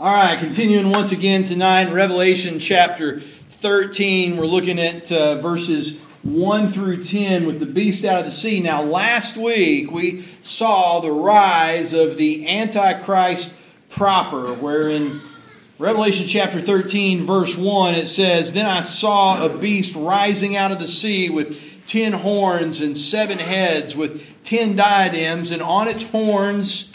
[0.00, 4.38] All right, continuing once again tonight in Revelation chapter 13.
[4.38, 8.60] We're looking at uh, verses 1 through 10 with the beast out of the sea.
[8.60, 13.52] Now, last week we saw the rise of the Antichrist
[13.90, 15.20] proper, where in
[15.78, 20.78] Revelation chapter 13, verse 1, it says, Then I saw a beast rising out of
[20.78, 26.89] the sea with ten horns and seven heads, with ten diadems, and on its horns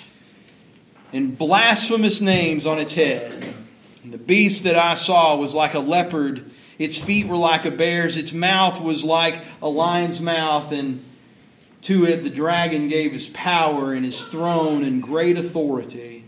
[1.15, 3.55] and blasphemous names on its head.
[4.03, 6.51] And the beast that I saw was like a leopard.
[6.77, 8.17] Its feet were like a bear's.
[8.17, 10.73] Its mouth was like a lion's mouth.
[10.73, 11.03] And
[11.83, 16.25] to it the dragon gave his power and his throne and great authority.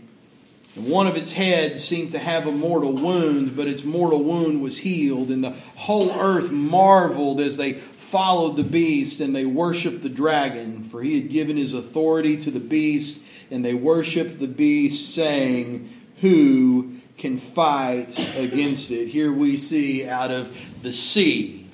[0.74, 4.62] And one of its heads seemed to have a mortal wound, but its mortal wound
[4.62, 5.30] was healed.
[5.30, 10.82] And the whole earth marveled as they followed the beast and they worshiped the dragon,
[10.82, 13.20] for he had given his authority to the beast
[13.50, 19.08] and they worshiped the beast, saying, Who can fight against it?
[19.08, 21.68] Here we see out of the sea,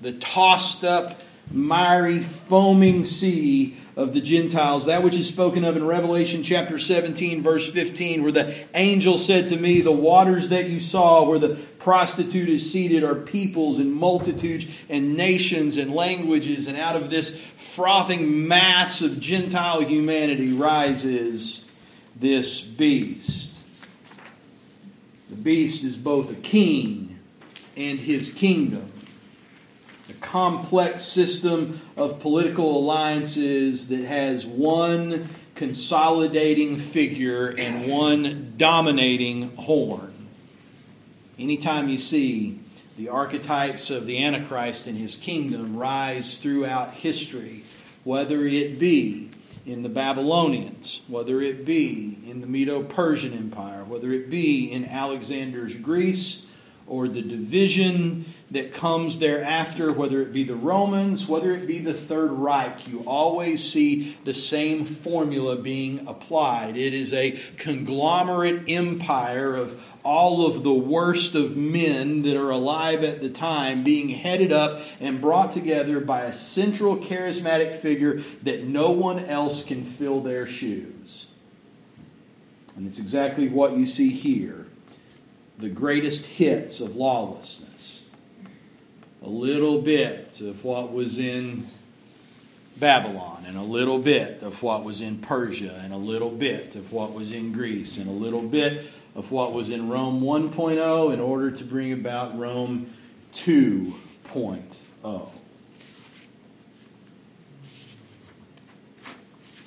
[0.00, 5.86] the tossed up, miry, foaming sea of the Gentiles, that which is spoken of in
[5.86, 10.80] Revelation chapter 17, verse 15, where the angel said to me, The waters that you
[10.80, 16.76] saw where the prostitute is seated are peoples and multitudes and nations and languages, and
[16.76, 17.40] out of this
[17.74, 21.64] frothing mass of Gentile humanity rises
[22.14, 23.54] this beast.
[25.30, 27.18] The beast is both a king
[27.76, 28.92] and his kingdom
[30.26, 40.12] complex system of political alliances that has one consolidating figure and one dominating horn.
[41.38, 42.60] Anytime you see
[42.98, 47.62] the archetypes of the Antichrist and his kingdom rise throughout history,
[48.04, 49.30] whether it be
[49.64, 54.84] in the Babylonians, whether it be in the Medo Persian Empire, whether it be in
[54.84, 56.42] Alexander's Greece,
[56.86, 61.92] or the division that comes thereafter, whether it be the Romans, whether it be the
[61.92, 66.76] Third Reich, you always see the same formula being applied.
[66.76, 73.02] It is a conglomerate empire of all of the worst of men that are alive
[73.02, 78.62] at the time being headed up and brought together by a central charismatic figure that
[78.62, 81.26] no one else can fill their shoes.
[82.76, 84.66] And it's exactly what you see here
[85.58, 87.95] the greatest hits of lawlessness.
[89.26, 91.66] A little bit of what was in
[92.76, 96.92] Babylon, and a little bit of what was in Persia, and a little bit of
[96.92, 101.18] what was in Greece, and a little bit of what was in Rome 1.0 in
[101.18, 102.94] order to bring about Rome
[103.32, 105.30] 2.0.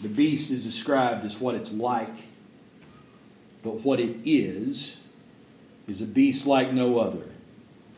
[0.02, 2.30] The beast is described as what it's like,
[3.62, 4.96] but what it is
[5.86, 7.26] is a beast like no other.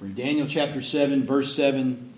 [0.02, 2.12] In Daniel chapter 7, verse 7,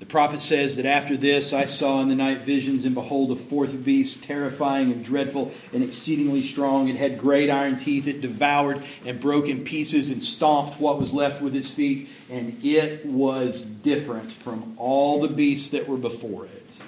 [0.00, 3.36] the prophet says that after this I saw in the night visions, and behold, a
[3.36, 6.88] fourth beast, terrifying and dreadful and exceedingly strong.
[6.88, 8.08] It had great iron teeth.
[8.08, 12.08] It devoured and broke in pieces and stomped what was left with its feet.
[12.28, 16.78] And it was different from all the beasts that were before it.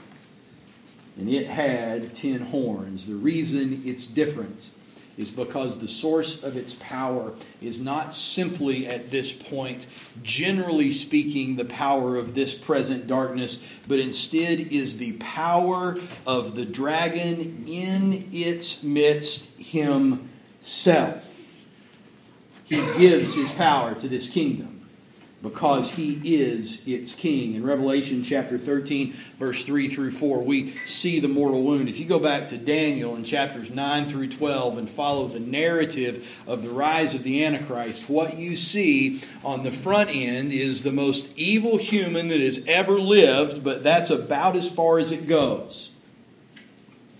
[1.17, 3.06] And it had ten horns.
[3.06, 4.71] The reason it's different
[5.16, 9.86] is because the source of its power is not simply at this point,
[10.22, 16.64] generally speaking, the power of this present darkness, but instead is the power of the
[16.64, 21.25] dragon in its midst himself.
[22.64, 24.74] He gives his power to this kingdom
[25.44, 27.55] because he is its king.
[27.55, 31.87] In Revelation chapter 13, verse 3 through 4, we see the mortal wound.
[31.91, 36.27] If you go back to Daniel in chapters 9 through 12 and follow the narrative
[36.47, 40.91] of the rise of the Antichrist, what you see on the front end is the
[40.91, 45.91] most evil human that has ever lived, but that's about as far as it goes.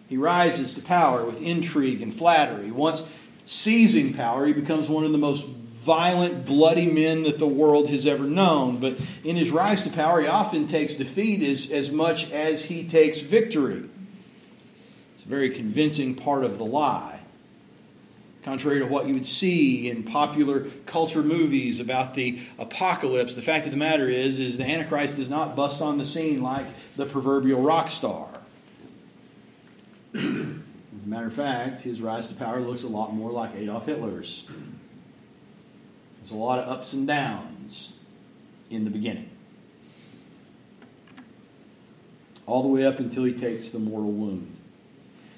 [0.09, 2.71] He rises to power with intrigue and flattery.
[2.71, 3.07] Once
[3.45, 5.47] seizing power, he becomes one of the most
[5.85, 8.79] violent, bloody men that the world has ever known.
[8.79, 12.87] But in his rise to power, he often takes defeat as, as much as he
[12.87, 13.85] takes victory.
[15.15, 17.21] It's a very convincing part of the lie.
[18.43, 23.65] Contrary to what you would see in popular culture movies about the apocalypse, the fact
[23.65, 26.67] of the matter is, is the Antichrist does not bust on the scene like
[26.97, 28.29] the proverbial rock star.
[30.15, 33.87] As a matter of fact, his rise to power looks a lot more like Adolf
[33.87, 34.47] Hitler's.
[36.25, 37.93] There's a lot of ups and downs
[38.71, 39.29] in the beginning.
[42.47, 44.57] All the way up until he takes the mortal wound.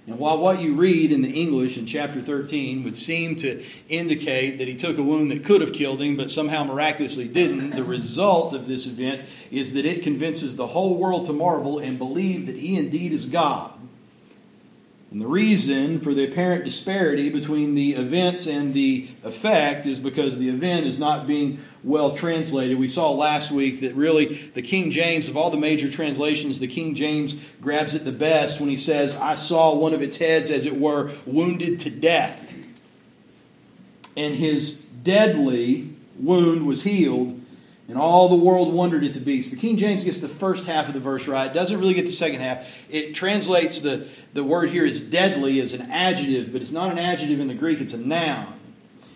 [0.07, 4.59] And while what you read in the English in chapter 13 would seem to indicate
[4.59, 7.83] that he took a wound that could have killed him, but somehow miraculously didn't, the
[7.83, 12.47] result of this event is that it convinces the whole world to marvel and believe
[12.47, 13.73] that he indeed is God.
[15.17, 20.37] And the reason for the apparent disparity between the events and the effect is because
[20.37, 22.79] the event is not being well translated.
[22.79, 26.67] We saw last week that really the King James, of all the major translations, the
[26.67, 30.51] King James grabs it the best when he says, I saw one of its heads,
[30.51, 32.53] as it were, wounded to death.
[34.19, 37.41] And his deadly wound was healed
[37.89, 39.51] and all the world wondered at the beast.
[39.51, 42.13] The King James gets the first half of the verse right, doesn't really get the
[42.13, 42.67] second half.
[42.91, 46.99] It translates the, the word here as deadly as an adjective, but it's not an
[46.99, 48.53] adjective in the Greek, it's a noun.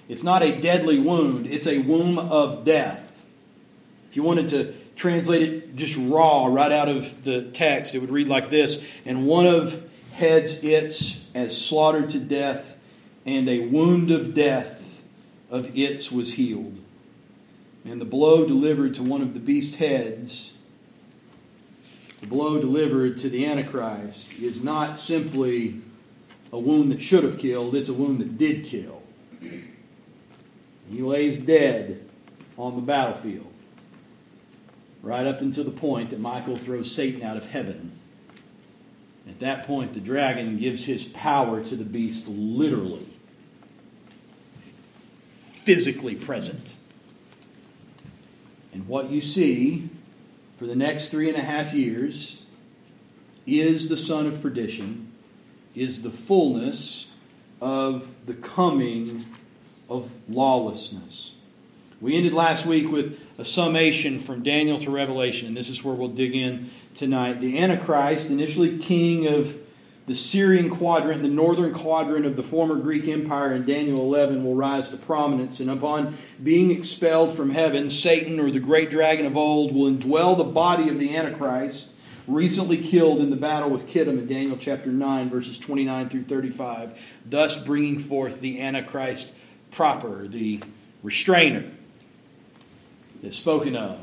[0.09, 3.07] It's not a deadly wound, it's a womb of death.
[4.11, 8.11] If you wanted to translate it just raw, right out of the text, it would
[8.11, 12.77] read like this And one of heads its as slaughtered to death,
[13.25, 15.03] and a wound of death
[15.49, 16.81] of its was healed.
[17.85, 20.53] And the blow delivered to one of the beast's heads,
[22.21, 25.81] the blow delivered to the Antichrist, is not simply
[26.53, 29.03] a wound that should have killed, it's a wound that did kill.
[29.41, 32.05] He lays dead
[32.59, 33.51] on the battlefield,
[35.03, 37.93] right up until the point that Michael throws Satan out of heaven.
[39.29, 43.07] At that point, the dragon gives his power to the beast literally,
[45.61, 46.75] physically present.
[48.73, 49.89] And what you see
[50.59, 52.37] for the next three and a half years
[53.47, 55.11] is the son of perdition,
[55.75, 57.09] is the fullness
[57.61, 59.25] of the coming
[59.89, 61.33] of lawlessness.
[62.01, 65.95] We ended last week with a summation from Daniel to Revelation, and this is where
[65.95, 67.41] we'll dig in tonight.
[67.41, 69.59] The Antichrist, initially king of
[70.11, 74.57] the Syrian quadrant, the northern quadrant of the former Greek Empire in Daniel 11 will
[74.57, 75.61] rise to prominence.
[75.61, 80.37] And upon being expelled from heaven, Satan, or the great dragon of old, will indwell
[80.37, 81.91] the body of the Antichrist,
[82.27, 86.99] recently killed in the battle with Kittim in Daniel chapter 9, verses 29 through 35,
[87.25, 89.33] thus bringing forth the Antichrist
[89.71, 90.61] proper, the
[91.05, 91.71] restrainer
[93.23, 94.01] that's spoken of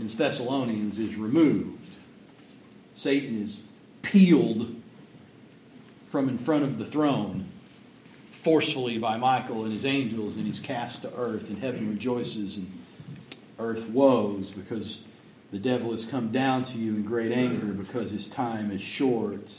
[0.00, 1.98] in Thessalonians is removed.
[2.94, 3.60] Satan is
[4.02, 4.74] peeled
[6.08, 7.46] from in front of the throne
[8.32, 12.70] forcefully by Michael and his angels, and he's cast to earth, and heaven rejoices, and
[13.58, 15.04] earth woes because
[15.50, 19.58] the devil has come down to you in great anger because his time is short.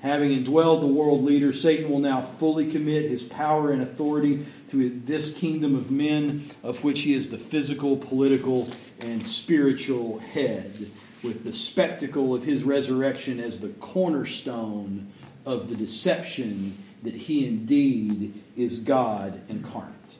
[0.00, 4.90] Having indwelled the world leader, Satan will now fully commit his power and authority to
[5.04, 8.68] this kingdom of men, of which he is the physical, political,
[9.00, 10.90] and spiritual head
[11.22, 15.12] with the spectacle of his resurrection as the cornerstone
[15.44, 20.16] of the deception that he indeed is God incarnate.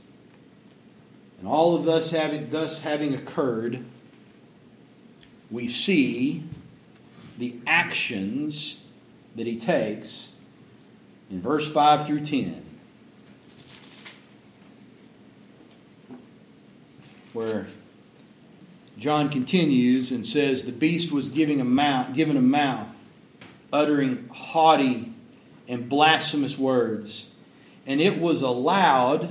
[1.39, 3.85] And all of us having, thus having occurred,
[5.51, 6.45] we see
[7.39, 8.81] the actions
[9.37, 10.31] that he takes
[11.31, 12.65] in verse 5 through 10,
[17.33, 17.69] where
[18.99, 22.89] John continues and says, The beast was giving a mouth, given a mouth,
[23.73, 25.13] uttering haughty
[25.69, 27.29] and blasphemous words.
[27.87, 29.23] And it was allowed,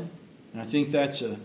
[0.54, 1.38] and I think that's a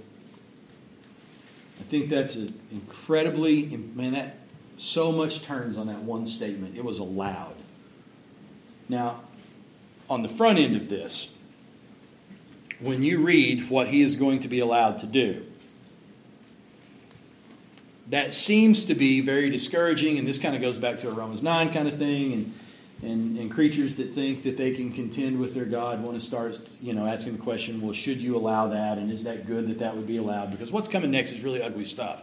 [1.80, 4.36] I think that's an incredibly man that
[4.76, 6.76] so much turns on that one statement.
[6.76, 7.56] It was allowed.
[8.88, 9.22] Now,
[10.08, 11.28] on the front end of this,
[12.78, 15.44] when you read what he is going to be allowed to do,
[18.12, 21.42] that seems to be very discouraging, and this kind of goes back to a Romans
[21.42, 22.54] 9 kind of thing, and,
[23.02, 26.60] and, and creatures that think that they can contend with their God want to start,
[26.82, 29.78] you know, asking the question, well, should you allow that, and is that good that
[29.78, 30.50] that would be allowed?
[30.50, 32.22] Because what's coming next is really ugly stuff.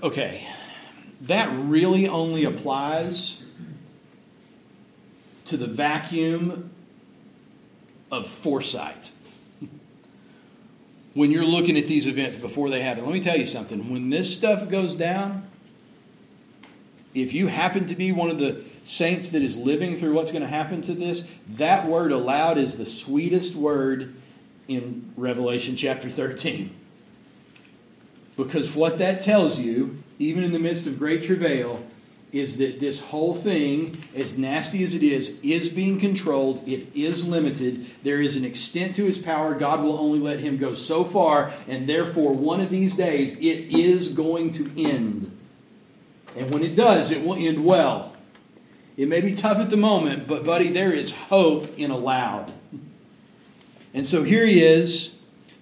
[0.00, 0.46] Okay,
[1.22, 3.42] that really only applies
[5.46, 6.70] to the vacuum
[8.12, 9.10] of foresight
[11.14, 13.04] when you're looking at these events before they happen.
[13.04, 13.90] Let me tell you something.
[13.90, 15.48] When this stuff goes down,
[17.14, 20.42] if you happen to be one of the saints that is living through what's going
[20.42, 24.14] to happen to this, that word allowed is the sweetest word
[24.66, 26.74] in Revelation chapter 13.
[28.36, 31.86] Because what that tells you, even in the midst of great travail,
[32.34, 36.66] is that this whole thing, as nasty as it is, is being controlled.
[36.66, 37.86] It is limited.
[38.02, 39.54] There is an extent to his power.
[39.54, 43.72] God will only let him go so far, and therefore, one of these days, it
[43.72, 45.30] is going to end.
[46.36, 48.16] And when it does, it will end well.
[48.96, 52.52] It may be tough at the moment, but, buddy, there is hope in allowed.
[53.92, 55.14] And so here he is.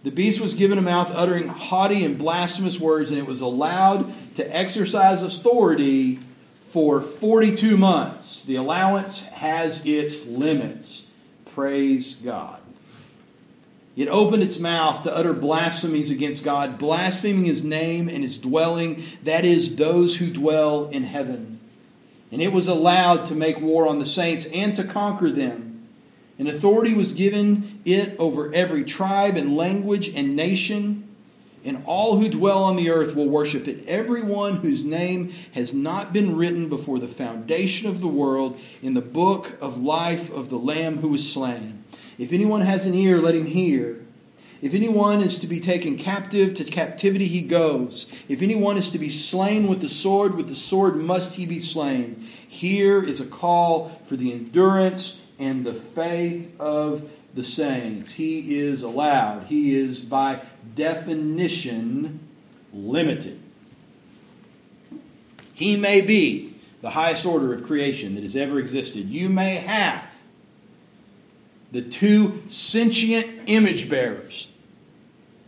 [0.05, 4.13] The beast was given a mouth uttering haughty and blasphemous words, and it was allowed
[4.37, 6.19] to exercise authority
[6.73, 8.43] for 42 months.
[8.45, 11.07] The allowance has its limits.
[11.55, 12.61] Praise God.
[13.95, 19.03] It opened its mouth to utter blasphemies against God, blaspheming his name and his dwelling,
[19.23, 21.61] that is, those who dwell in heaven.
[22.31, 25.87] And it was allowed to make war on the saints and to conquer them.
[26.39, 31.07] And authority was given it over every tribe and language and nation.
[31.65, 33.87] And all who dwell on the earth will worship it.
[33.87, 39.01] Everyone whose name has not been written before the foundation of the world in the
[39.01, 41.85] book of life of the Lamb who was slain.
[42.19, 44.05] If anyone has an ear, let him hear.
[44.61, 48.07] If anyone is to be taken captive, to captivity he goes.
[48.29, 51.59] If anyone is to be slain with the sword, with the sword must he be
[51.59, 52.29] slain.
[52.47, 58.13] Here is a call for the endurance and the faith of the saints.
[58.13, 59.45] He is allowed.
[59.45, 60.43] He is, by
[60.75, 62.21] definition,
[62.73, 63.41] limited.
[65.55, 69.09] He may be the highest order of creation that has ever existed.
[69.09, 70.05] You may have
[71.71, 74.49] the two sentient image bearers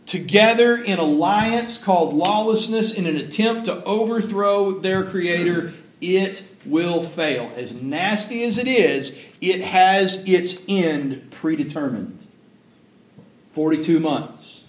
[0.05, 5.73] together in alliance called lawlessness in an attempt to overthrow their creator,
[6.05, 7.51] it will fail.
[7.55, 12.25] As nasty as it is, it has its end predetermined
[13.51, 14.63] 42 months,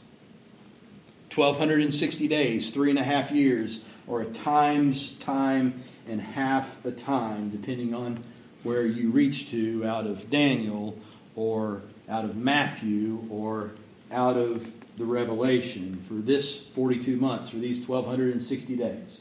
[1.35, 7.51] 1,260 days, three and a half years, or a time's time and half a time,
[7.51, 8.23] depending on
[8.63, 10.99] where you reach to out of Daniel
[11.35, 13.73] or out of Matthew or
[14.11, 14.67] out of
[14.97, 19.21] the revelation for this 42 months, for these 1260 days.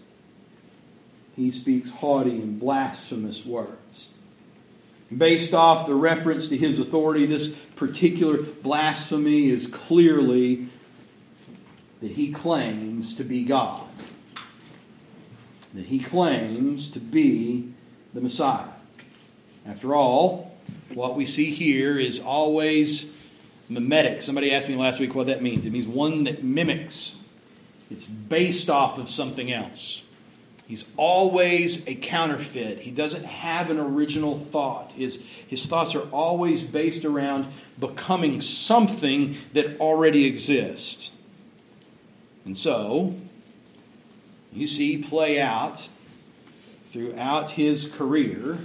[1.36, 4.10] He speaks haughty and blasphemous words.
[5.15, 10.70] Based off the reference to his authority, this particular blasphemy is clearly
[12.01, 13.82] that he claims to be God.
[15.74, 17.72] That he claims to be
[18.13, 18.70] the Messiah.
[19.65, 20.56] After all,
[20.94, 23.12] what we see here is always
[23.68, 24.22] mimetic.
[24.22, 25.65] Somebody asked me last week what that means.
[25.65, 27.18] It means one that mimics,
[27.92, 30.04] it's based off of something else.
[30.67, 32.79] He's always a counterfeit.
[32.79, 34.93] He doesn't have an original thought.
[34.93, 37.48] His, his thoughts are always based around
[37.79, 41.12] becoming something that already exists.
[42.45, 43.15] And so,
[44.51, 45.89] you see play out
[46.91, 48.57] throughout his career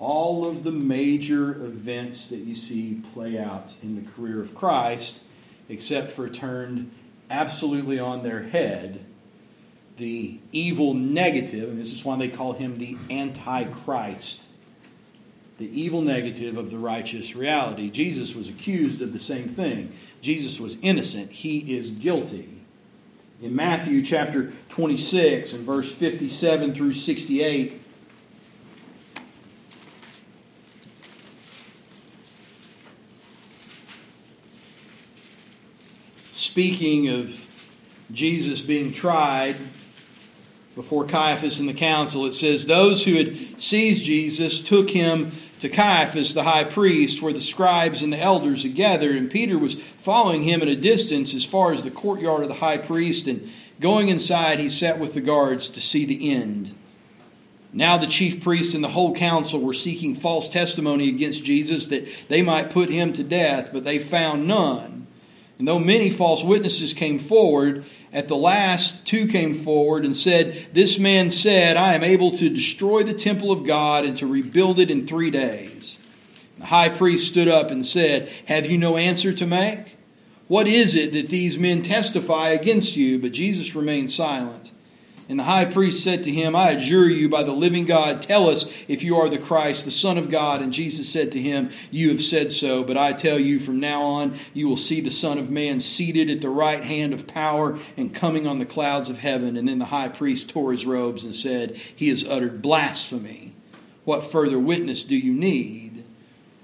[0.00, 5.20] all of the major events that you see play out in the career of Christ,
[5.68, 6.90] except for turned
[7.30, 9.04] absolutely on their head
[9.98, 14.42] the evil negative, and this is why they call him the Antichrist,
[15.58, 17.90] the evil negative of the righteous reality.
[17.90, 19.92] Jesus was accused of the same thing.
[20.20, 22.60] Jesus was innocent, he is guilty.
[23.42, 27.80] In Matthew chapter 26 and verse 57 through 68,
[36.30, 37.46] speaking of
[38.10, 39.56] Jesus being tried
[40.78, 45.68] before Caiaphas and the council, it says, Those who had seized Jesus took him to
[45.68, 49.74] Caiaphas, the high priest, where the scribes and the elders had gathered, and Peter was
[49.98, 53.50] following him at a distance as far as the courtyard of the high priest, and
[53.80, 56.76] going inside, he sat with the guards to see the end.
[57.72, 62.06] Now the chief priests and the whole council were seeking false testimony against Jesus that
[62.28, 65.08] they might put him to death, but they found none.
[65.58, 70.68] And though many false witnesses came forward, at the last two came forward and said,
[70.72, 74.78] This man said, I am able to destroy the temple of God and to rebuild
[74.78, 75.98] it in three days.
[76.58, 79.96] The high priest stood up and said, Have you no answer to make?
[80.48, 83.18] What is it that these men testify against you?
[83.18, 84.72] But Jesus remained silent.
[85.28, 88.48] And the high priest said to him, I adjure you by the living God, tell
[88.48, 90.62] us if you are the Christ, the Son of God.
[90.62, 94.00] And Jesus said to him, You have said so, but I tell you, from now
[94.00, 97.78] on you will see the Son of Man seated at the right hand of power
[97.98, 99.58] and coming on the clouds of heaven.
[99.58, 103.52] And then the high priest tore his robes and said, He has uttered blasphemy.
[104.06, 106.04] What further witness do you need?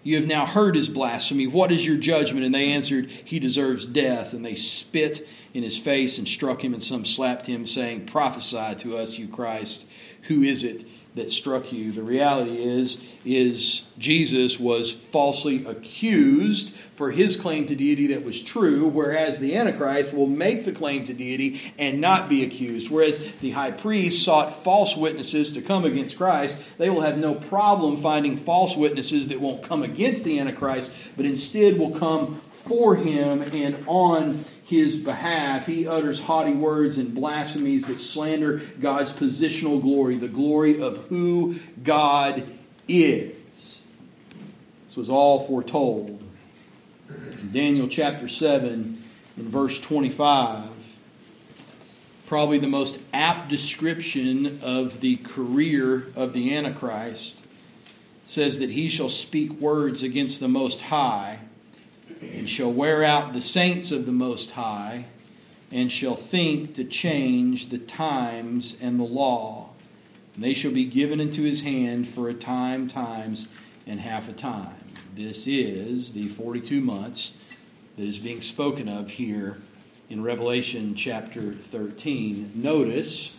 [0.02, 1.46] You have now heard his blasphemy.
[1.46, 2.46] What is your judgment?
[2.46, 4.32] And they answered, He deserves death.
[4.32, 8.74] And they spit in his face and struck him, and some slapped him, saying, Prophesy
[8.80, 9.86] to us, you Christ.
[10.22, 10.84] Who is it
[11.14, 11.92] that struck you.
[11.92, 18.42] The reality is is Jesus was falsely accused for his claim to deity that was
[18.42, 22.90] true, whereas the Antichrist will make the claim to deity and not be accused.
[22.90, 27.34] Whereas the high priest sought false witnesses to come against Christ, they will have no
[27.34, 32.96] problem finding false witnesses that won't come against the Antichrist, but instead will come for
[32.96, 35.66] him and on his behalf.
[35.66, 41.56] He utters haughty words and blasphemies that slander God's positional glory, the glory of who
[41.82, 42.50] God
[42.88, 43.32] is.
[44.86, 46.22] This was all foretold.
[47.10, 49.02] In Daniel chapter 7,
[49.36, 50.64] in verse 25,
[52.26, 57.44] probably the most apt description of the career of the Antichrist
[58.24, 61.40] says that he shall speak words against the Most High
[62.32, 65.06] and shall wear out the saints of the Most High,
[65.70, 69.70] and shall think to change the times and the law.
[70.34, 73.48] And they shall be given into his hand for a time, times,
[73.86, 74.76] and half a time.
[75.14, 77.34] This is the 42 months
[77.96, 79.58] that is being spoken of here
[80.10, 82.52] in Revelation chapter 13.
[82.54, 83.32] Notice,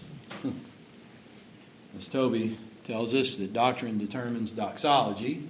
[1.97, 5.43] as Toby tells us, that doctrine determines doxology.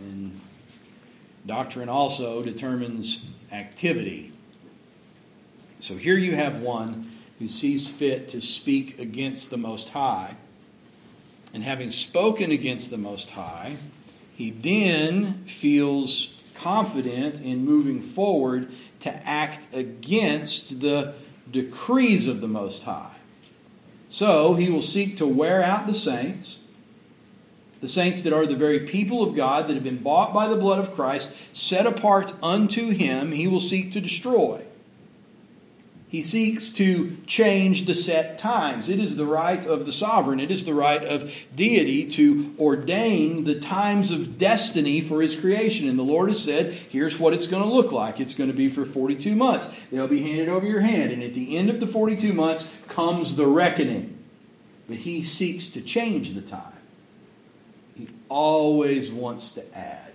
[0.00, 0.40] And
[1.46, 4.32] Doctrine also determines activity.
[5.78, 10.36] So here you have one who sees fit to speak against the Most High.
[11.52, 13.76] And having spoken against the Most High,
[14.34, 21.14] he then feels confident in moving forward to act against the
[21.50, 23.16] decrees of the Most High.
[24.08, 26.58] So he will seek to wear out the saints
[27.84, 30.56] the saints that are the very people of God that have been bought by the
[30.56, 34.64] blood of Christ, set apart unto him, he will seek to destroy.
[36.08, 38.88] He seeks to change the set times.
[38.88, 43.44] It is the right of the sovereign, it is the right of deity to ordain
[43.44, 45.86] the times of destiny for his creation.
[45.86, 48.18] And the Lord has said, here's what it's going to look like.
[48.18, 49.70] It's going to be for 42 months.
[49.92, 51.12] They'll be handed over your hand.
[51.12, 54.16] And at the end of the 42 months comes the reckoning.
[54.88, 56.73] But he seeks to change the time
[58.34, 60.10] always wants to add.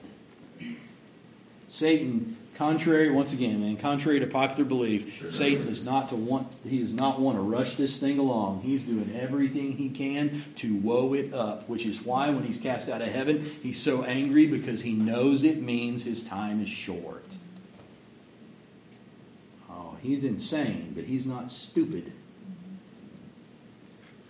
[1.69, 6.79] Satan, contrary, once again, man, contrary to popular belief, Satan is not to want he
[6.79, 8.61] does not want to rush this thing along.
[8.61, 12.89] He's doing everything he can to woe it up, which is why when he's cast
[12.89, 17.37] out of heaven, he's so angry because he knows it means his time is short.
[19.69, 22.11] Oh, he's insane, but he's not stupid.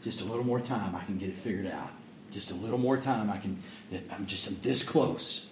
[0.03, 1.89] Just a little more time, I can get it figured out
[2.31, 3.61] just a little more time, I can,
[4.11, 5.47] I'm just I'm this close.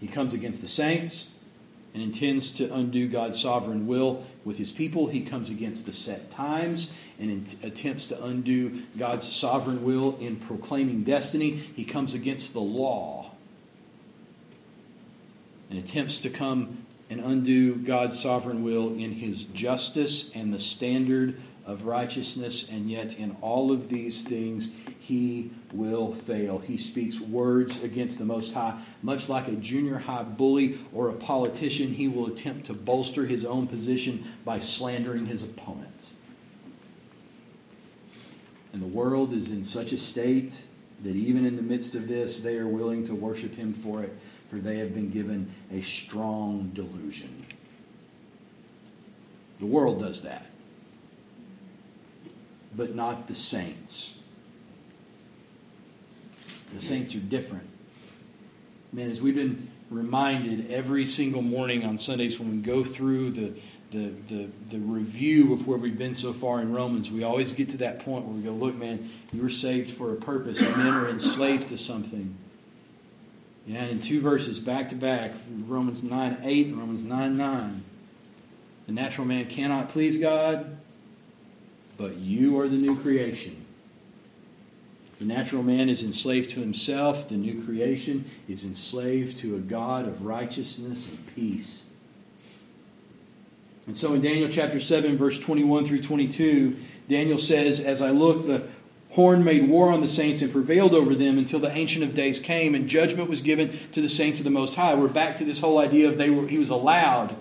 [0.00, 1.28] He comes against the saints
[1.94, 5.08] and intends to undo God's sovereign will with his people.
[5.08, 10.36] He comes against the set times and in, attempts to undo God's sovereign will in
[10.36, 11.50] proclaiming destiny.
[11.50, 13.32] He comes against the law
[15.70, 21.40] and attempts to come and undo God's sovereign will in his justice and the standard
[21.64, 26.58] of righteousness, and yet in all of these things he will fail.
[26.58, 28.80] He speaks words against the Most High.
[29.02, 33.44] Much like a junior high bully or a politician, he will attempt to bolster his
[33.44, 36.10] own position by slandering his opponent.
[38.72, 40.64] And the world is in such a state
[41.02, 44.16] that even in the midst of this, they are willing to worship him for it,
[44.50, 47.44] for they have been given a strong delusion.
[49.60, 50.46] The world does that
[52.74, 54.14] but not the saints.
[56.74, 57.68] The saints are different.
[58.92, 63.52] Man, as we've been reminded every single morning on Sundays when we go through the,
[63.90, 67.70] the, the, the review of where we've been so far in Romans, we always get
[67.70, 70.60] to that point where we go, look, man, you were saved for a purpose.
[70.60, 72.36] Men are enslaved to something.
[73.66, 75.32] Yeah, and in two verses back to back,
[75.66, 77.84] Romans 9 8 and Romans 9 9.
[78.86, 80.76] The natural man cannot please God,
[81.96, 83.61] but you are the new creation.
[85.22, 90.08] The natural man is enslaved to himself, the new creation is enslaved to a God
[90.08, 91.84] of righteousness and peace.
[93.86, 96.76] And so in Daniel chapter 7, verse 21 through 22,
[97.08, 98.66] Daniel says, As I look, the
[99.10, 102.40] horn made war on the saints and prevailed over them until the Ancient of Days
[102.40, 104.96] came and judgment was given to the saints of the Most High.
[104.96, 107.36] We're back to this whole idea of they were, he was allowed,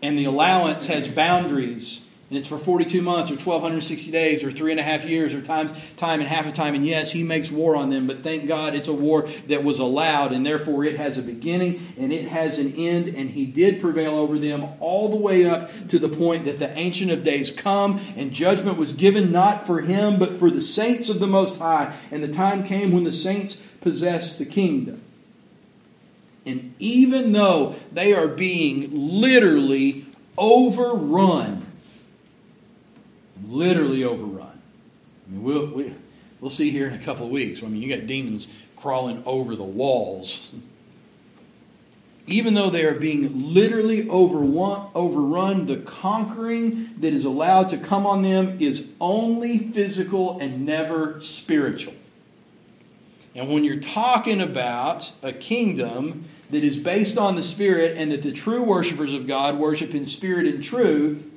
[0.00, 2.00] and the allowance has boundaries.
[2.28, 5.40] And it's for 42 months or 1260 days or three and a half years or
[5.40, 6.74] times time and half a time.
[6.74, 9.78] And yes he makes war on them but thank god it's a war that was
[9.78, 13.80] allowed and therefore it has a beginning and it has an end and he did
[13.80, 17.50] prevail over them all the way up to the point that the ancient of days
[17.50, 21.58] come and judgment was given not for him but for the saints of the most
[21.58, 21.94] high.
[22.10, 25.02] And the time came when the saints possessed the kingdom.
[26.44, 30.06] And even though they are being literally
[30.38, 31.65] overrun
[33.48, 34.60] literally overrun.
[35.26, 35.94] I mean, we'll, we,
[36.40, 37.62] we'll see here in a couple of weeks.
[37.62, 40.52] I mean, you got demons crawling over the walls.
[42.28, 48.04] Even though they are being literally overrun, overrun, the conquering that is allowed to come
[48.04, 51.94] on them is only physical and never spiritual.
[53.36, 58.22] And when you're talking about a kingdom that is based on the Spirit and that
[58.22, 61.30] the true worshipers of God worship in spirit and truth,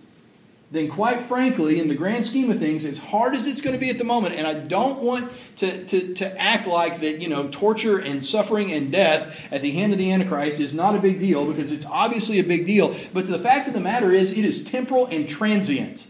[0.71, 3.79] then quite frankly, in the grand scheme of things, as hard as it's going to
[3.79, 7.27] be at the moment, and I don't want to, to, to act like that, you
[7.27, 10.99] know, torture and suffering and death at the hand of the Antichrist is not a
[10.99, 12.95] big deal, because it's obviously a big deal.
[13.13, 16.07] But the fact of the matter is, it is temporal and transient.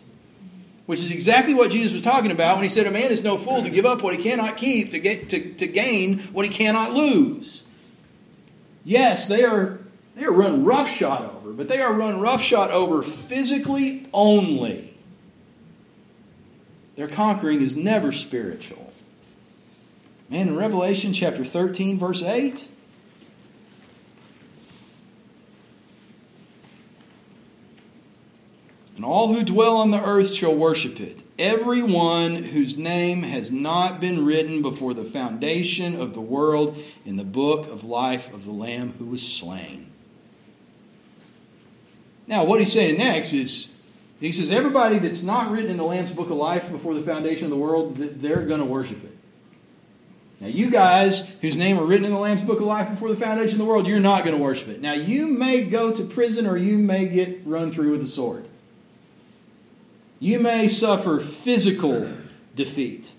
[0.87, 3.37] Which is exactly what Jesus was talking about when he said, A man is no
[3.37, 6.51] fool to give up what he cannot keep to, get, to, to gain what he
[6.51, 7.63] cannot lose.
[8.83, 9.79] Yes, they are
[10.15, 14.93] they are run roughshod over, but they are run roughshod over physically only.
[16.95, 18.91] Their conquering is never spiritual.
[20.29, 22.67] Man, in Revelation chapter 13, verse 8,
[28.97, 31.23] and all who dwell on the earth shall worship it.
[31.39, 37.23] Everyone whose name has not been written before the foundation of the world in the
[37.23, 39.88] book of life of the Lamb who was slain.
[42.29, 43.69] Now, what he's saying next is
[44.19, 47.45] he says, everybody that's not written in the Lamb's Book of Life before the foundation
[47.45, 49.17] of the world, they're going to worship it.
[50.39, 53.15] Now, you guys whose name are written in the Lamb's Book of Life before the
[53.15, 54.79] foundation of the world, you're not going to worship it.
[54.79, 58.45] Now, you may go to prison or you may get run through with a sword.
[60.19, 62.09] You may suffer physical
[62.55, 63.11] defeat.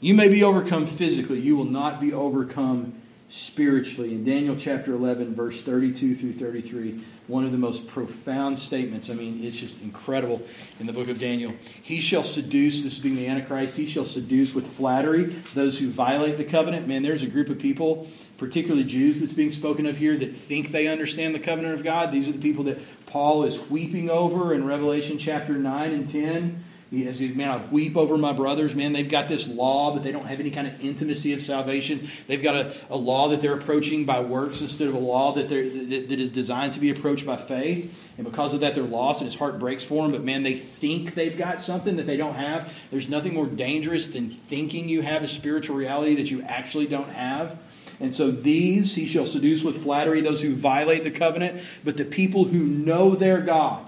[0.00, 1.40] You may be overcome physically.
[1.40, 4.12] You will not be overcome spiritually.
[4.12, 9.08] In Daniel chapter 11, verse 32 through 33, one of the most profound statements.
[9.10, 10.42] I mean, it's just incredible
[10.80, 11.52] in the book of Daniel.
[11.82, 16.38] He shall seduce, this being the Antichrist, he shall seduce with flattery those who violate
[16.38, 16.88] the covenant.
[16.88, 20.72] Man, there's a group of people, particularly Jews, that's being spoken of here that think
[20.72, 22.10] they understand the covenant of God.
[22.10, 26.64] These are the people that Paul is weeping over in Revelation chapter 9 and 10.
[26.90, 28.74] He says, man, I weep over my brothers.
[28.74, 32.08] Man, they've got this law, but they don't have any kind of intimacy of salvation.
[32.28, 35.50] They've got a, a law that they're approaching by works instead of a law that,
[35.50, 37.94] that, that is designed to be approached by faith.
[38.16, 40.12] And because of that, they're lost, and his heart breaks for them.
[40.12, 42.72] But man, they think they've got something that they don't have.
[42.90, 47.10] There's nothing more dangerous than thinking you have a spiritual reality that you actually don't
[47.10, 47.58] have.
[48.00, 52.04] And so these he shall seduce with flattery those who violate the covenant, but the
[52.04, 53.87] people who know their God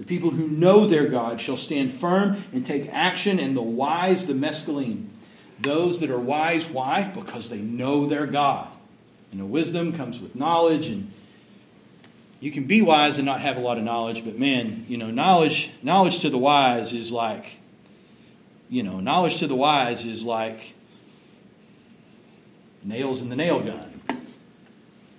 [0.00, 4.26] the people who know their God shall stand firm and take action, and the wise,
[4.26, 5.08] the maskilim.
[5.60, 7.02] Those that are wise, why?
[7.02, 8.68] Because they know their God.
[9.30, 11.12] And the wisdom comes with knowledge, and
[12.40, 15.10] you can be wise and not have a lot of knowledge, but man, you know,
[15.10, 17.58] knowledge knowledge to the wise is like,
[18.70, 20.72] you know, knowledge to the wise is like
[22.82, 24.00] nails in the nail gun.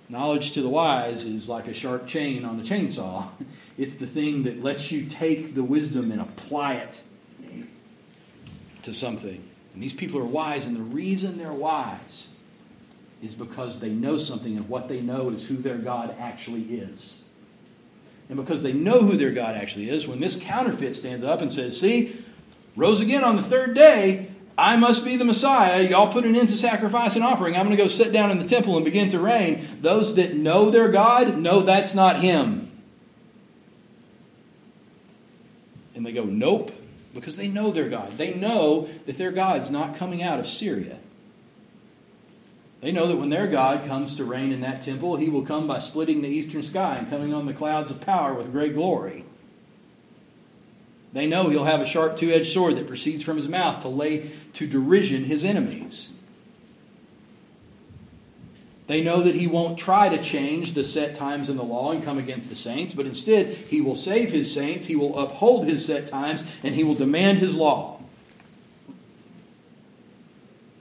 [0.08, 3.28] Knowledge to the wise is like a sharp chain on the chainsaw.
[3.78, 7.02] It's the thing that lets you take the wisdom and apply it
[8.82, 9.42] to something.
[9.74, 12.28] And these people are wise, and the reason they're wise
[13.22, 17.22] is because they know something, and what they know is who their God actually is.
[18.28, 21.52] And because they know who their God actually is, when this counterfeit stands up and
[21.52, 22.24] says, See,
[22.76, 25.82] rose again on the third day, I must be the Messiah.
[25.82, 27.54] Y'all put an end to sacrifice and offering.
[27.54, 29.66] I'm going to go sit down in the temple and begin to reign.
[29.80, 32.71] Those that know their God know that's not Him.
[36.02, 36.72] And they go, Nope,
[37.14, 38.18] because they know their God.
[38.18, 40.98] They know that their God's not coming out of Syria.
[42.80, 45.68] They know that when their God comes to reign in that temple, he will come
[45.68, 49.24] by splitting the eastern sky and coming on the clouds of power with great glory.
[51.12, 53.88] They know he'll have a sharp two edged sword that proceeds from his mouth to
[53.88, 56.10] lay to derision his enemies.
[58.88, 62.04] They know that he won't try to change the set times in the law and
[62.04, 65.84] come against the saints, but instead he will save his saints, he will uphold his
[65.86, 68.00] set times, and he will demand his law.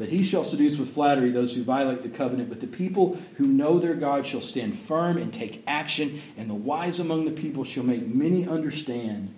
[0.02, 2.50] But he shall seduce with flattery those who violate the covenant.
[2.50, 6.56] But the people who know their God shall stand firm and take action, and the
[6.56, 9.32] wise among the people shall make many understand.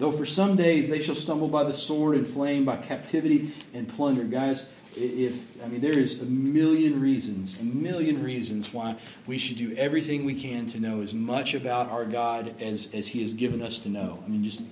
[0.00, 3.88] Though for some days they shall stumble by the sword and flame, by captivity and
[3.88, 4.24] plunder.
[4.24, 4.66] Guys,
[4.96, 9.74] if I mean there is a million reasons, a million reasons why we should do
[9.76, 13.62] everything we can to know as much about our God as, as He has given
[13.62, 14.22] us to know.
[14.24, 14.62] I mean, just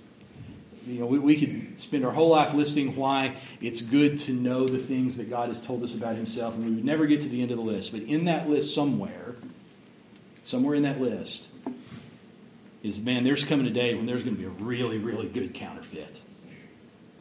[0.86, 4.66] you know, we, we could spend our whole life listing why it's good to know
[4.66, 7.28] the things that God has told us about Himself, and we would never get to
[7.28, 7.92] the end of the list.
[7.92, 9.34] But in that list, somewhere,
[10.42, 11.48] somewhere in that list,
[12.82, 15.54] is man, there's coming a day when there's going to be a really, really good
[15.54, 16.22] counterfeit.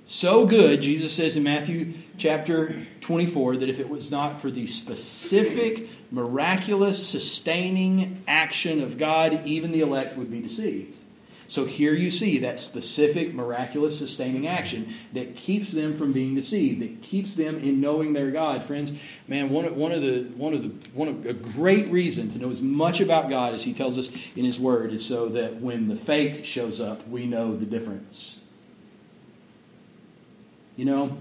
[0.06, 4.68] So good, Jesus says in Matthew chapter 24, that if it was not for the
[4.68, 11.04] specific, miraculous, sustaining action of God, even the elect would be deceived.
[11.48, 16.82] So here you see that specific, miraculous, sustaining action that keeps them from being deceived,
[16.82, 18.64] that keeps them in knowing their God.
[18.64, 18.92] Friends,
[19.28, 22.40] man, one of, one of the one of the one of a great reason to
[22.40, 25.58] know as much about God as He tells us in His Word is so that
[25.58, 28.40] when the fake shows up, we know the difference.
[30.76, 31.18] You know,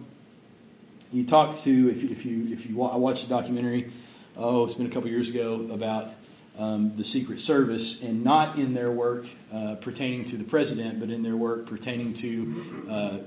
[1.12, 3.90] you talk to if you if you if you I watched a documentary,
[4.36, 6.10] oh, it's been a couple years ago about
[6.58, 11.10] um, the Secret Service, and not in their work uh, pertaining to the president, but
[11.10, 13.18] in their work pertaining to uh,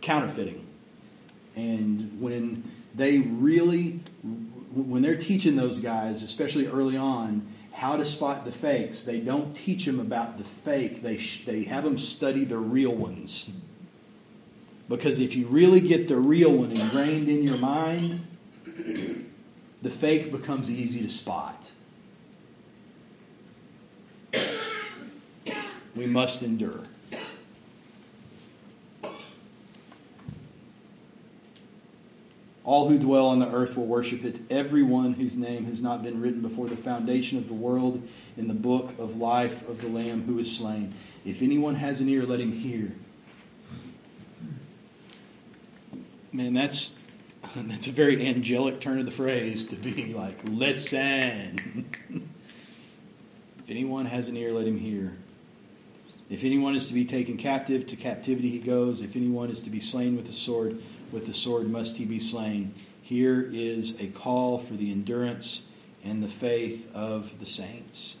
[0.00, 0.66] counterfeiting.
[1.54, 4.00] And when they really,
[4.74, 9.54] when they're teaching those guys, especially early on, how to spot the fakes, they don't
[9.54, 11.02] teach them about the fake.
[11.02, 13.50] They, sh- they have them study the real ones.
[14.88, 18.26] Because if you really get the real one ingrained in your mind,
[19.82, 21.72] the fake becomes easy to spot.
[25.96, 26.82] we must endure.
[32.64, 36.20] All who dwell on the earth will worship it, everyone whose name has not been
[36.20, 40.24] written before the foundation of the world in the book of life of the Lamb
[40.24, 40.92] who is slain.
[41.24, 42.92] If anyone has an ear, let him hear.
[46.36, 46.92] Man, that's
[47.56, 51.88] that's a very angelic turn of the phrase to be like, listen.
[53.58, 55.16] if anyone has an ear, let him hear.
[56.28, 59.00] If anyone is to be taken captive, to captivity he goes.
[59.00, 62.18] If anyone is to be slain with the sword, with the sword must he be
[62.18, 62.74] slain.
[63.00, 65.62] Here is a call for the endurance
[66.04, 68.18] and the faith of the saints.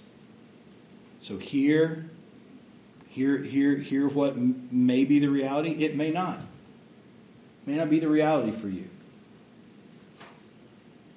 [1.18, 2.08] So here,
[3.08, 5.84] here, here, here what may be the reality.
[5.84, 6.38] It may not.
[7.66, 8.88] May not be the reality for you.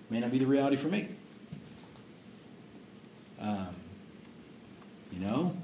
[0.10, 1.08] May not be the reality for me.
[3.40, 3.68] Um,
[5.12, 5.56] you know,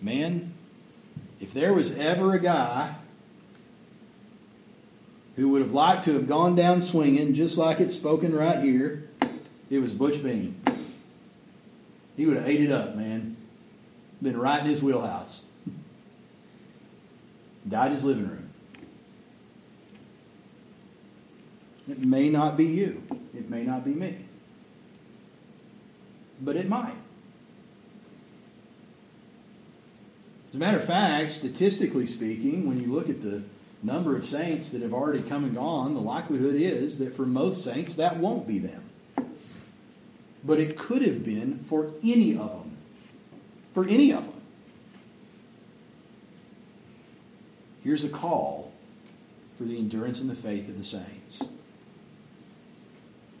[0.00, 0.52] Man,
[1.40, 2.94] if there was ever a guy
[5.36, 9.08] who would have liked to have gone down swinging, just like it's spoken right here,
[9.70, 10.60] it was Butch Bean.
[12.16, 13.36] He would have ate it up, man.
[14.22, 15.42] Been right in his wheelhouse.
[17.68, 18.45] Died in his living room.
[21.88, 23.02] It may not be you.
[23.34, 24.18] It may not be me.
[26.40, 26.96] But it might.
[30.50, 33.42] As a matter of fact, statistically speaking, when you look at the
[33.82, 37.62] number of saints that have already come and gone, the likelihood is that for most
[37.62, 38.82] saints that won't be them.
[40.44, 42.76] But it could have been for any of them.
[43.72, 44.32] For any of them.
[47.82, 48.72] Here's a call
[49.58, 51.42] for the endurance and the faith of the saints.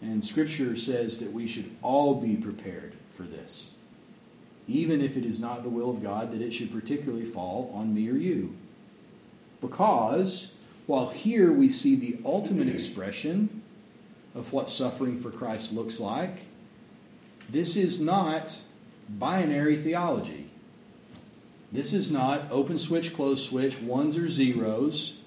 [0.02, 3.70] And Scripture says that we should all be prepared for this
[4.68, 7.94] even if it is not the will of God that it should particularly fall on
[7.94, 8.54] me or you.
[9.60, 10.48] Because
[10.86, 13.62] while here we see the ultimate expression
[14.34, 16.46] of what suffering for Christ looks like,
[17.48, 18.58] this is not
[19.08, 20.50] binary theology.
[21.70, 25.18] This is not open switch, close switch, ones or zeros,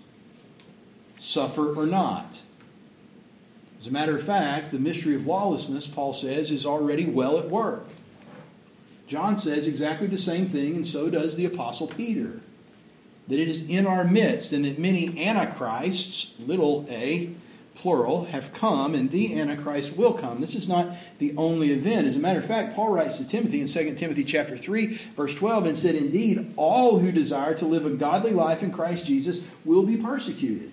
[1.18, 2.42] suffer or not.
[3.80, 7.50] As a matter of fact, the mystery of lawlessness, Paul says, is already well at
[7.50, 7.86] work.
[9.08, 12.42] John says exactly the same thing, and so does the Apostle Peter.
[13.28, 17.32] That it is in our midst, and that many antichrists, little a,
[17.80, 20.42] plural, have come, and the Antichrist will come.
[20.42, 20.90] This is not
[21.20, 22.06] the only event.
[22.06, 25.34] As a matter of fact, Paul writes to Timothy in 2 Timothy chapter 3, verse
[25.36, 29.42] 12, and said, Indeed, all who desire to live a godly life in Christ Jesus
[29.64, 30.72] will be persecuted.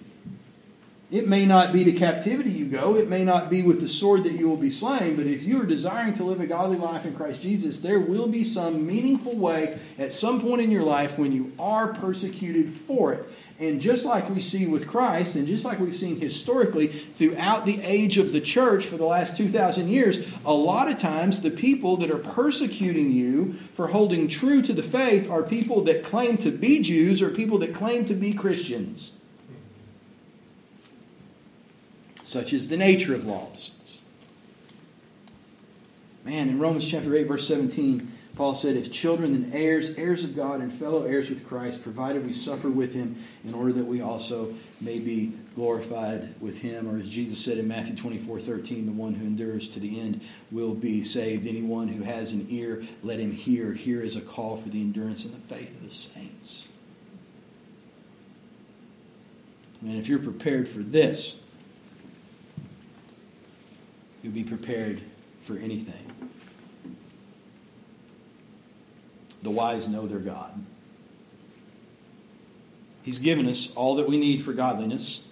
[1.08, 4.24] It may not be to captivity you go, it may not be with the sword
[4.24, 7.04] that you will be slain, but if you are desiring to live a godly life
[7.04, 11.16] in Christ Jesus, there will be some meaningful way at some point in your life
[11.16, 13.28] when you are persecuted for it.
[13.60, 17.80] And just like we see with Christ, and just like we've seen historically throughout the
[17.82, 21.96] age of the church for the last 2,000 years, a lot of times the people
[21.98, 26.50] that are persecuting you for holding true to the faith are people that claim to
[26.50, 29.15] be Jews or people that claim to be Christians.
[32.26, 34.00] Such is the nature of lawlessness.
[36.24, 40.34] Man, in Romans chapter 8, verse 17, Paul said, If children, then heirs, heirs of
[40.34, 44.00] God, and fellow heirs with Christ, provided we suffer with him in order that we
[44.00, 46.88] also may be glorified with him.
[46.92, 50.20] Or as Jesus said in Matthew 24 13, the one who endures to the end
[50.50, 51.46] will be saved.
[51.46, 53.72] Anyone who has an ear, let him hear.
[53.72, 56.66] Here is a call for the endurance and the faith of the saints.
[59.80, 61.38] And if you're prepared for this,
[64.26, 65.00] you'll be prepared
[65.44, 65.94] for anything.
[69.44, 70.66] The wise know their God.
[73.04, 75.22] He's given us all that we need for godliness.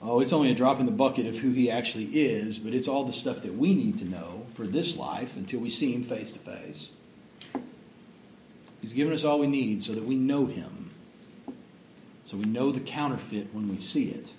[0.00, 2.88] Oh, it's only a drop in the bucket of who He actually is, but it's
[2.88, 6.04] all the stuff that we need to know for this life until we see Him
[6.04, 6.92] face to face.
[8.80, 10.90] He's given us all we need so that we know Him.
[12.24, 14.32] So we know the counterfeit when we see it.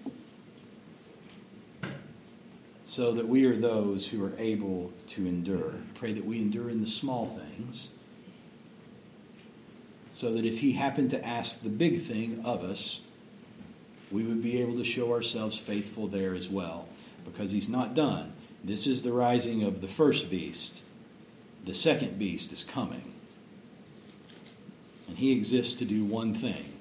[2.93, 5.73] So that we are those who are able to endure.
[5.95, 7.89] Pray that we endure in the small things
[10.12, 13.01] so that if he happened to ask the big thing of us,
[14.12, 16.88] we would be able to show ourselves faithful there as well,
[17.25, 18.32] because he's not done.
[18.63, 20.84] This is the rising of the first beast.
[21.65, 23.12] The second beast is coming.
[25.08, 26.77] And he exists to do one thing,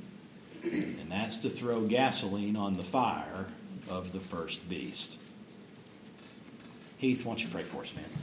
[0.63, 3.47] and that's to throw gasoline on the fire
[3.89, 5.17] of the first beast.
[7.03, 8.23] Heath, why don't you pray for us, man?